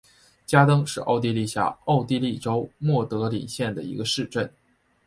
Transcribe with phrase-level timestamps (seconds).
[0.47, 4.51] 加登是奥地利下奥地利州默德林县的一个市镇。